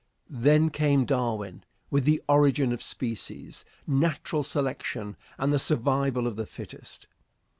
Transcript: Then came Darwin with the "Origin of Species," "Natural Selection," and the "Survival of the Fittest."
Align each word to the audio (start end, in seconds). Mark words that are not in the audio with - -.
Then 0.31 0.71
came 0.71 1.05
Darwin 1.05 1.63
with 1.91 2.05
the 2.05 2.23
"Origin 2.27 2.73
of 2.73 2.81
Species," 2.81 3.65
"Natural 3.85 4.41
Selection," 4.41 5.15
and 5.37 5.53
the 5.53 5.59
"Survival 5.59 6.25
of 6.25 6.37
the 6.37 6.47
Fittest." 6.47 7.05